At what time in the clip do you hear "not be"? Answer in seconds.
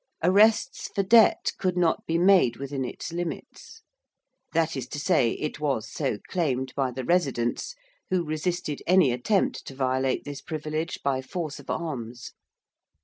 1.77-2.17